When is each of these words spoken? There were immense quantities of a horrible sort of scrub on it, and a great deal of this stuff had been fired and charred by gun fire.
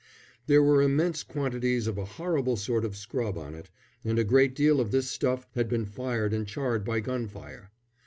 There 0.47 0.63
were 0.63 0.81
immense 0.81 1.21
quantities 1.21 1.85
of 1.85 1.95
a 1.95 2.05
horrible 2.17 2.57
sort 2.57 2.85
of 2.85 2.95
scrub 2.97 3.37
on 3.37 3.53
it, 3.53 3.69
and 4.03 4.17
a 4.17 4.23
great 4.23 4.55
deal 4.55 4.79
of 4.81 4.89
this 4.89 5.11
stuff 5.11 5.45
had 5.53 5.69
been 5.69 5.85
fired 5.85 6.33
and 6.33 6.47
charred 6.47 6.83
by 6.83 7.01
gun 7.01 7.27
fire. 7.27 7.69